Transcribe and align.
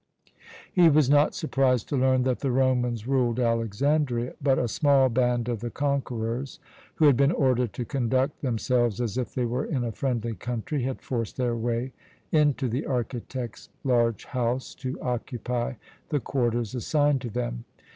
He 0.73 0.89
was 0.89 1.11
not 1.11 1.35
surprised 1.35 1.87
to 1.89 1.95
learn 1.95 2.23
that 2.23 2.39
the 2.39 2.49
Romans 2.49 3.05
ruled 3.05 3.39
Alexandria; 3.39 4.33
but 4.41 4.57
a 4.57 4.67
small 4.67 5.09
band 5.09 5.47
of 5.47 5.59
the 5.59 5.69
conquerors, 5.69 6.59
who 6.95 7.05
had 7.05 7.15
been 7.15 7.31
ordered 7.31 7.71
to 7.73 7.85
conduct 7.85 8.41
themselves 8.41 8.99
as 8.99 9.15
if 9.15 9.35
they 9.35 9.45
were 9.45 9.63
in 9.65 9.83
a 9.83 9.91
friendly 9.91 10.33
country, 10.33 10.81
had 10.81 11.03
forced 11.03 11.37
their 11.37 11.55
way 11.55 11.93
into 12.31 12.67
the 12.67 12.87
architect's 12.87 13.69
large 13.83 14.25
house 14.25 14.73
to 14.73 14.99
occupy 15.03 15.75
the 16.09 16.19
quarters 16.19 16.73
assigned 16.73 17.21
to 17.21 17.29
them. 17.29 17.65